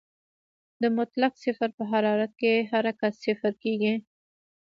[0.81, 3.93] د مطلق صفر په حرارت کې حرکت صفر کېږي.